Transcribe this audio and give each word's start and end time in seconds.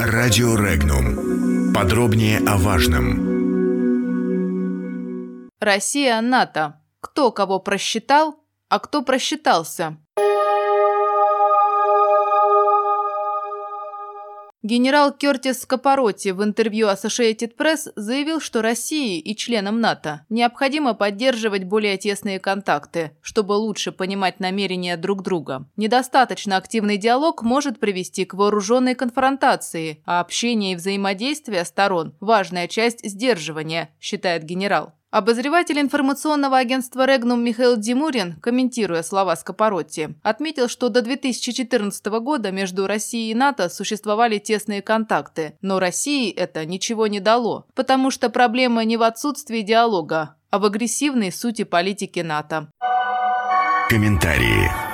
Радио 0.00 0.56
Регнум. 0.56 1.72
Подробнее 1.72 2.38
о 2.38 2.56
важном. 2.56 3.38
Россия, 5.60 6.20
НАТО. 6.20 6.80
Кто 7.00 7.30
кого 7.30 7.60
просчитал, 7.60 8.40
а 8.68 8.80
кто 8.80 9.02
просчитался? 9.02 9.98
Генерал 14.68 15.12
Кертис 15.12 15.62
Скопороти 15.62 16.28
в 16.28 16.44
интервью 16.44 16.88
Associated 16.88 17.56
Press 17.56 17.90
заявил, 17.96 18.38
что 18.38 18.60
России 18.60 19.18
и 19.18 19.34
членам 19.34 19.80
НАТО 19.80 20.26
необходимо 20.28 20.92
поддерживать 20.92 21.64
более 21.64 21.96
тесные 21.96 22.38
контакты, 22.38 23.12
чтобы 23.22 23.54
лучше 23.54 23.92
понимать 23.92 24.40
намерения 24.40 24.98
друг 24.98 25.22
друга. 25.22 25.66
Недостаточно 25.78 26.58
активный 26.58 26.98
диалог 26.98 27.42
может 27.42 27.80
привести 27.80 28.26
к 28.26 28.34
вооруженной 28.34 28.94
конфронтации, 28.94 30.02
а 30.04 30.20
общение 30.20 30.74
и 30.74 30.76
взаимодействие 30.76 31.64
сторон– 31.64 32.14
важная 32.20 32.68
часть 32.68 33.08
сдерживания, 33.08 33.88
считает 33.98 34.44
генерал. 34.44 34.92
Обозреватель 35.10 35.80
информационного 35.80 36.58
агентства 36.58 37.06
«Регнум» 37.06 37.42
Михаил 37.42 37.78
Димурин, 37.78 38.36
комментируя 38.42 39.02
слова 39.02 39.36
Скопоротти, 39.36 40.10
отметил, 40.22 40.68
что 40.68 40.90
до 40.90 41.00
2014 41.00 42.04
года 42.20 42.50
между 42.50 42.86
Россией 42.86 43.30
и 43.30 43.34
НАТО 43.34 43.70
существовали 43.70 44.36
тесные 44.36 44.82
контакты, 44.82 45.56
но 45.62 45.78
России 45.78 46.30
это 46.30 46.66
ничего 46.66 47.06
не 47.06 47.20
дало, 47.20 47.64
потому 47.74 48.10
что 48.10 48.28
проблема 48.28 48.84
не 48.84 48.98
в 48.98 49.02
отсутствии 49.02 49.62
диалога, 49.62 50.36
а 50.50 50.58
в 50.58 50.66
агрессивной 50.66 51.32
сути 51.32 51.64
политики 51.64 52.20
НАТО. 52.20 52.70
Комментарии. 53.88 54.87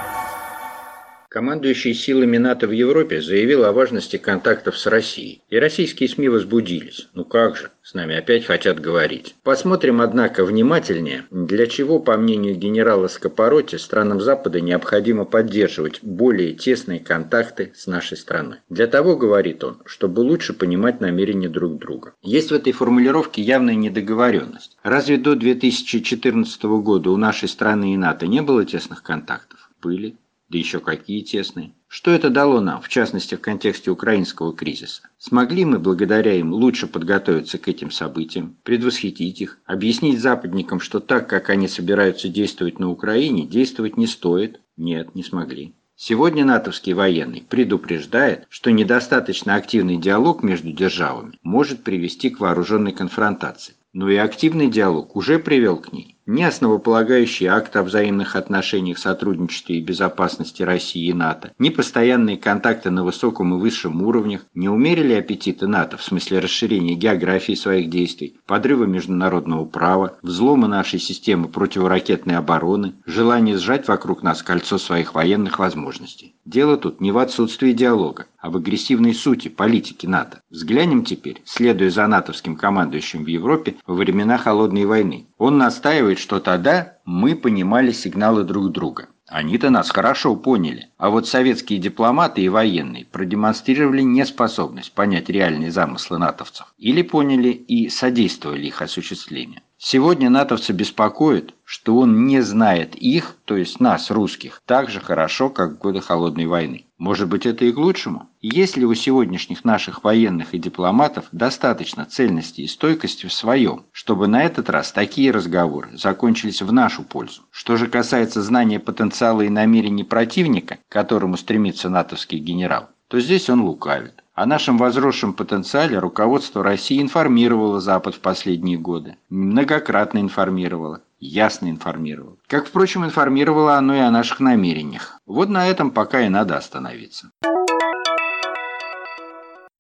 Командующий 1.35 1.95
силами 1.95 2.37
НАТО 2.37 2.69
в 2.69 2.71
Европе 2.71 3.21
заявил 3.21 3.65
о 3.65 3.73
важности 3.73 4.19
контактов 4.19 4.79
с 4.79 4.87
Россией. 4.87 5.43
И 5.51 5.59
российские 5.59 6.09
СМИ 6.09 6.29
возбудились. 6.29 7.09
Ну 7.13 7.25
как 7.25 7.57
же, 7.57 7.73
с 7.83 7.93
нами 7.93 8.15
опять 8.15 8.45
хотят 8.45 8.79
говорить. 8.79 9.35
Посмотрим, 9.43 10.01
однако, 10.01 10.45
внимательнее, 10.45 11.25
для 11.33 11.67
чего, 11.67 11.99
по 11.99 12.17
мнению 12.17 12.55
генерала 12.55 13.09
Скопороти, 13.09 13.75
странам 13.75 14.21
Запада 14.21 14.61
необходимо 14.61 15.25
поддерживать 15.25 15.99
более 16.05 16.53
тесные 16.53 17.01
контакты 17.01 17.73
с 17.75 17.89
нашей 17.89 18.17
страной. 18.17 18.59
Для 18.69 18.87
того, 18.87 19.17
говорит 19.17 19.65
он, 19.65 19.83
чтобы 19.87 20.21
лучше 20.21 20.53
понимать 20.53 21.01
намерения 21.01 21.49
друг 21.49 21.79
друга. 21.79 22.15
Есть 22.23 22.53
в 22.53 22.55
этой 22.55 22.73
формулировке 22.73 23.43
явная 23.43 23.75
недоговоренность. 23.75 24.77
Разве 24.85 25.17
до 25.17 25.35
2014 25.35 26.63
года 26.63 27.11
у 27.11 27.17
нашей 27.17 27.49
страны 27.49 27.93
и 27.93 27.97
НАТО 27.97 28.29
не 28.29 28.41
было 28.41 28.65
тесных 28.65 29.03
контактов? 29.03 29.69
Были. 29.83 30.15
Да 30.49 30.59
еще 30.59 30.81
какие 30.81 31.23
тесные. 31.23 31.73
Что 31.89 32.11
это 32.11 32.29
дало 32.29 32.61
нам, 32.61 32.83
в 32.83 32.89
частности 32.89 33.35
в 33.35 33.41
контексте 33.41 33.91
украинского 33.91 34.53
кризиса? 34.53 35.03
Смогли 35.19 35.65
мы 35.65 35.79
благодаря 35.79 36.35
им 36.35 36.53
лучше 36.53 36.87
подготовиться 36.87 37.59
к 37.59 37.69
этим 37.69 37.91
событиям, 37.91 38.57
предвосхитить 38.63 39.41
их, 39.41 39.59
объяснить 39.65 40.21
западникам, 40.21 40.81
что 40.81 41.01
так, 41.01 41.29
как 41.29 41.51
они 41.51 41.67
собираются 41.67 42.29
действовать 42.29 42.79
на 42.79 42.91
Украине, 42.91 43.47
действовать 43.47 43.97
не 43.97 44.07
стоит? 44.07 44.61
Нет, 44.77 45.15
не 45.15 45.23
смогли. 45.23 45.75
Сегодня 45.97 46.45
натовский 46.45 46.93
военный 46.93 47.47
предупреждает, 47.49 48.47
что 48.51 48.73
недостаточно 48.73 49.55
активный 49.55 49.97
диалог 49.97 50.43
между 50.43 50.73
державами 50.73 51.39
может 51.43 51.85
привести 51.85 52.31
к 52.31 52.41
вооруженной 52.41 52.93
конфронтации. 52.93 53.75
Но 53.93 54.11
и 54.11 54.17
активный 54.17 54.69
диалог 54.69 55.15
уже 55.15 55.39
привел 55.39 55.77
к 55.77 55.93
ней. 55.93 56.14
Ни 56.27 56.43
основополагающий 56.43 57.47
акт 57.47 57.77
о 57.77 57.83
взаимных 57.83 58.35
отношениях, 58.35 58.97
сотрудничестве 58.97 59.77
и 59.77 59.83
безопасности 59.83 60.63
России 60.63 61.09
и 61.09 61.13
НАТО, 61.13 61.53
ни 61.59 61.69
постоянные 61.69 62.39
контакты 62.39 62.89
на 62.89 63.05
высоком 63.05 63.55
и 63.55 63.61
высшем 63.61 64.01
уровнях 64.01 64.47
не 64.55 64.71
умерили 64.71 65.13
аппетиты 65.13 65.67
НАТО 65.67 65.99
в 65.99 66.03
смысле 66.03 66.39
расширения 66.39 66.95
географии 66.95 67.53
своих 67.53 67.91
действий, 67.91 68.39
подрыва 68.47 68.85
международного 68.85 69.67
права, 69.67 70.17
взлома 70.23 70.67
нашей 70.67 70.99
системы 70.99 71.49
противоракетной 71.49 72.37
обороны, 72.37 72.95
желания 73.05 73.59
сжать 73.59 73.87
вокруг 73.87 74.23
нас 74.23 74.43
кольцо 74.43 74.79
своих 74.79 75.15
военных 75.15 75.59
возможностей. 75.59 76.37
Дело 76.47 76.79
тут 76.79 77.03
не 77.03 77.13
в 77.13 77.19
отсутствии 77.19 77.73
диалога, 77.73 78.27
а 78.45 78.51
в 78.51 78.59
агрессивной 78.59 79.15
сути 79.15 79.49
политики 79.49 80.05
НАТО. 80.05 80.43
Взглянем 80.51 81.03
теперь, 81.03 81.41
следуя 81.47 81.89
за 81.89 82.07
натовским 82.07 82.57
командующим 82.57 83.25
в 83.25 83.27
Европе 83.27 83.77
во 83.87 83.95
времена 83.95 84.37
Холодной 84.37 84.85
войны. 84.85 85.29
Он 85.39 85.57
настаивает, 85.57 86.19
что 86.19 86.41
тогда 86.41 86.99
мы 87.07 87.37
понимали 87.37 87.91
сигналы 87.91 88.45
друг 88.45 88.71
друга. 88.71 89.09
Они-то 89.29 89.71
нас 89.71 89.89
хорошо 89.89 90.37
поняли. 90.37 90.91
А 90.99 91.09
вот 91.09 91.27
советские 91.27 91.79
дипломаты 91.79 92.43
и 92.43 92.51
военные 92.51 93.07
продемонстрировали 93.07 94.03
неспособность 94.03 94.93
понять 94.93 95.31
реальные 95.31 95.71
замыслы 95.71 96.19
натовцев. 96.19 96.67
Или 96.77 97.01
поняли 97.01 97.49
и 97.49 97.89
содействовали 97.89 98.67
их 98.67 98.83
осуществлению. 98.83 99.63
Сегодня 99.87 100.31
натовцы 100.31 100.73
беспокоят, 100.73 101.53
что 101.63 101.99
он 101.99 102.25
не 102.25 102.41
знает 102.41 102.95
их, 102.95 103.37
то 103.45 103.55
есть 103.55 103.81
нас, 103.81 104.11
русских, 104.11 104.63
так 104.65 104.89
же 104.89 104.99
хорошо, 104.99 105.51
как 105.51 105.73
в 105.73 105.79
годы 105.79 106.01
Холодной 106.01 106.47
войны. 106.47 106.87
Может 106.97 107.29
быть, 107.29 107.45
это 107.45 107.67
и 107.67 107.71
к 107.71 107.77
лучшему? 107.77 108.31
Есть 108.41 108.79
ли 108.79 108.87
у 108.87 108.95
сегодняшних 108.95 109.63
наших 109.63 110.03
военных 110.03 110.55
и 110.55 110.59
дипломатов 110.59 111.27
достаточно 111.33 112.07
цельности 112.07 112.63
и 112.63 112.67
стойкости 112.67 113.27
в 113.27 113.33
своем, 113.35 113.85
чтобы 113.93 114.27
на 114.27 114.43
этот 114.43 114.71
раз 114.71 114.91
такие 114.91 115.31
разговоры 115.31 115.91
закончились 115.99 116.63
в 116.63 116.73
нашу 116.73 117.03
пользу? 117.03 117.43
Что 117.51 117.77
же 117.77 117.87
касается 117.87 118.41
знания 118.41 118.81
потенциала 118.81 119.43
и 119.43 119.51
намерений 119.51 120.05
противника, 120.05 120.79
к 120.89 120.93
которому 120.93 121.37
стремится 121.37 121.91
натовский 121.91 122.39
генерал, 122.39 122.89
то 123.09 123.21
здесь 123.21 123.51
он 123.51 123.61
лукавит. 123.61 124.24
О 124.35 124.47
нашем 124.47 124.79
возросшем 124.79 125.33
потенциале 125.33 125.97
руководство 126.01 126.65
России 126.65 127.01
информировало 127.01 127.81
Запад 127.81 128.17
в 128.17 128.21
последние 128.21 128.77
годы. 128.77 129.17
Многократно 129.31 130.19
информировало. 130.19 131.03
Ясно 131.21 131.71
информировало. 131.71 132.37
Как, 132.49 132.67
впрочем, 132.67 133.05
информировало 133.05 133.77
оно 133.77 133.95
и 133.95 134.01
о 134.01 134.11
наших 134.11 134.41
намерениях. 134.41 135.21
Вот 135.25 135.51
на 135.51 135.69
этом 135.69 135.93
пока 135.93 136.23
и 136.23 136.29
надо 136.29 136.57
остановиться. 136.57 137.31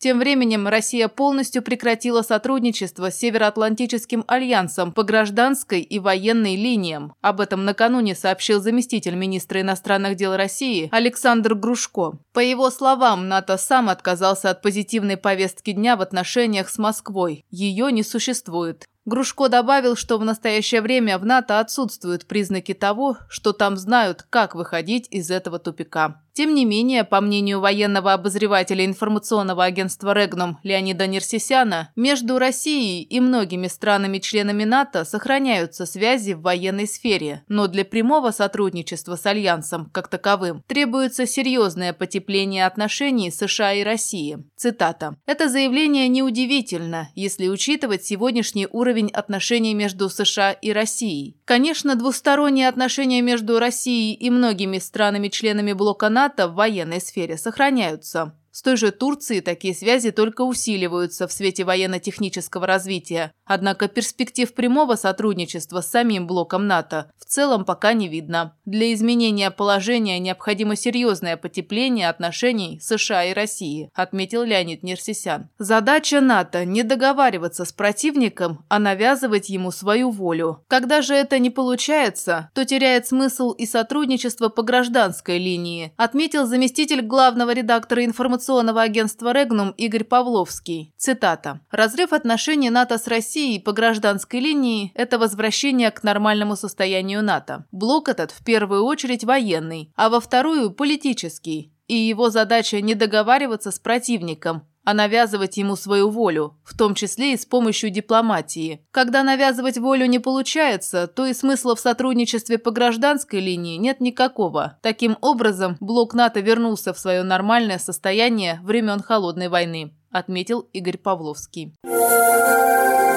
Тем 0.04 0.18
временем 0.18 0.68
Россия 0.68 1.08
полностью 1.08 1.62
прекратила 1.62 2.20
сотрудничество 2.20 3.10
с 3.10 3.16
Североатлантическим 3.16 4.22
альянсом 4.26 4.92
по 4.92 5.02
гражданской 5.02 5.80
и 5.80 5.98
военной 5.98 6.56
линиям. 6.56 7.14
Об 7.22 7.40
этом 7.40 7.64
накануне 7.64 8.14
сообщил 8.14 8.60
заместитель 8.60 9.14
министра 9.14 9.62
иностранных 9.62 10.16
дел 10.16 10.36
России 10.36 10.90
Александр 10.92 11.54
Грушко. 11.54 12.18
По 12.34 12.40
его 12.40 12.68
словам, 12.68 13.28
НАТО 13.28 13.56
сам 13.56 13.88
отказался 13.88 14.50
от 14.50 14.60
позитивной 14.60 15.16
повестки 15.16 15.72
дня 15.72 15.96
в 15.96 16.02
отношениях 16.02 16.68
с 16.68 16.76
Москвой. 16.76 17.46
Ее 17.50 17.90
не 17.90 18.02
существует. 18.02 18.86
Грушко 19.04 19.48
добавил, 19.48 19.96
что 19.96 20.16
в 20.16 20.24
настоящее 20.24 20.80
время 20.80 21.18
в 21.18 21.26
НАТО 21.26 21.60
отсутствуют 21.60 22.26
признаки 22.26 22.72
того, 22.72 23.18
что 23.28 23.52
там 23.52 23.76
знают, 23.76 24.24
как 24.30 24.54
выходить 24.54 25.08
из 25.10 25.30
этого 25.30 25.58
тупика. 25.58 26.22
Тем 26.34 26.52
не 26.52 26.64
менее, 26.64 27.04
по 27.04 27.20
мнению 27.20 27.60
военного 27.60 28.12
обозревателя 28.12 28.84
информационного 28.84 29.62
агентства 29.62 30.12
«Регнум» 30.12 30.58
Леонида 30.64 31.06
Нерсисяна, 31.06 31.92
между 31.94 32.40
Россией 32.40 33.04
и 33.04 33.20
многими 33.20 33.68
странами-членами 33.68 34.64
НАТО 34.64 35.04
сохраняются 35.04 35.86
связи 35.86 36.32
в 36.32 36.40
военной 36.40 36.88
сфере, 36.88 37.44
но 37.46 37.68
для 37.68 37.84
прямого 37.84 38.32
сотрудничества 38.32 39.14
с 39.14 39.24
Альянсом, 39.26 39.90
как 39.92 40.08
таковым, 40.08 40.64
требуется 40.66 41.24
серьезное 41.24 41.92
потепление 41.92 42.66
отношений 42.66 43.30
США 43.30 43.74
и 43.74 43.84
России. 43.84 44.38
Цитата. 44.56 45.16
«Это 45.26 45.48
заявление 45.48 46.08
неудивительно, 46.08 47.10
если 47.14 47.46
учитывать 47.46 48.04
сегодняшний 48.04 48.66
уровень 48.66 48.93
отношений 49.02 49.74
между 49.74 50.08
США 50.08 50.52
и 50.52 50.72
Россией. 50.72 51.36
Конечно, 51.44 51.94
двусторонние 51.94 52.68
отношения 52.68 53.20
между 53.22 53.58
Россией 53.58 54.14
и 54.14 54.30
многими 54.30 54.78
странами-членами 54.78 55.72
блока 55.72 56.08
НАТО 56.08 56.48
в 56.48 56.54
военной 56.54 57.00
сфере 57.00 57.36
сохраняются. 57.36 58.34
С 58.54 58.62
той 58.62 58.76
же 58.76 58.92
Турцией 58.92 59.40
такие 59.40 59.74
связи 59.74 60.12
только 60.12 60.42
усиливаются 60.42 61.26
в 61.26 61.32
свете 61.32 61.64
военно-технического 61.64 62.68
развития. 62.68 63.32
Однако 63.44 63.88
перспектив 63.88 64.54
прямого 64.54 64.94
сотрудничества 64.94 65.80
с 65.80 65.90
самим 65.90 66.28
блоком 66.28 66.68
НАТО 66.68 67.10
в 67.18 67.24
целом 67.24 67.64
пока 67.64 67.94
не 67.94 68.06
видно. 68.06 68.56
Для 68.64 68.94
изменения 68.94 69.50
положения 69.50 70.20
необходимо 70.20 70.76
серьезное 70.76 71.36
потепление 71.36 72.08
отношений 72.08 72.78
США 72.80 73.24
и 73.24 73.32
России, 73.32 73.90
отметил 73.92 74.44
Леонид 74.44 74.84
Нерсисян. 74.84 75.48
Задача 75.58 76.20
НАТО– 76.20 76.64
не 76.64 76.84
договариваться 76.84 77.64
с 77.64 77.72
противником, 77.72 78.64
а 78.68 78.78
навязывать 78.78 79.48
ему 79.48 79.72
свою 79.72 80.10
волю. 80.10 80.62
Когда 80.68 81.02
же 81.02 81.14
это 81.14 81.40
не 81.40 81.50
получается, 81.50 82.50
то 82.54 82.64
теряет 82.64 83.08
смысл 83.08 83.50
и 83.50 83.66
сотрудничество 83.66 84.48
по 84.48 84.62
гражданской 84.62 85.38
линии, 85.38 85.92
отметил 85.96 86.46
заместитель 86.46 87.00
главного 87.02 87.52
редактора 87.52 88.04
информационного 88.04 88.43
информационного 88.44 88.82
агентства 88.82 89.32
«Регнум» 89.32 89.70
Игорь 89.70 90.04
Павловский. 90.04 90.92
Цитата. 90.98 91.60
«Разрыв 91.70 92.12
отношений 92.12 92.68
НАТО 92.68 92.98
с 92.98 93.06
Россией 93.06 93.58
по 93.58 93.72
гражданской 93.72 94.38
линии– 94.38 94.92
это 94.94 95.18
возвращение 95.18 95.90
к 95.90 96.02
нормальному 96.02 96.54
состоянию 96.54 97.22
НАТО. 97.22 97.64
Блок 97.72 98.10
этот 98.10 98.32
в 98.32 98.44
первую 98.44 98.84
очередь 98.84 99.24
военный, 99.24 99.92
а 99.96 100.10
во 100.10 100.20
вторую– 100.20 100.70
политический. 100.74 101.72
И 101.86 101.94
его 101.94 102.28
задача 102.28 102.82
не 102.82 102.94
договариваться 102.94 103.70
с 103.70 103.78
противником, 103.78 104.66
а 104.84 104.94
навязывать 104.94 105.56
ему 105.56 105.76
свою 105.76 106.10
волю, 106.10 106.56
в 106.64 106.76
том 106.76 106.94
числе 106.94 107.32
и 107.32 107.36
с 107.36 107.46
помощью 107.46 107.90
дипломатии. 107.90 108.84
Когда 108.90 109.22
навязывать 109.22 109.78
волю 109.78 110.06
не 110.06 110.18
получается, 110.18 111.06
то 111.06 111.26
и 111.26 111.34
смысла 111.34 111.74
в 111.74 111.80
сотрудничестве 111.80 112.58
по 112.58 112.70
гражданской 112.70 113.40
линии 113.40 113.76
нет 113.76 114.00
никакого. 114.00 114.78
Таким 114.82 115.16
образом, 115.20 115.76
блок 115.80 116.14
НАТО 116.14 116.40
вернулся 116.40 116.92
в 116.92 116.98
свое 116.98 117.22
нормальное 117.22 117.78
состояние 117.78 118.60
времен 118.62 119.00
Холодной 119.00 119.48
войны, 119.48 119.94
отметил 120.10 120.60
Игорь 120.72 120.98
Павловский. 120.98 121.74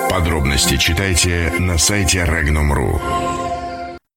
Подробности 0.10 0.78
читайте 0.78 1.54
на 1.60 1.78
сайте 1.78 2.20
Regnum.ru. 2.20 3.27